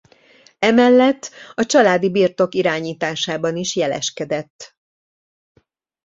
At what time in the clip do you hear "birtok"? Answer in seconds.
2.11-2.53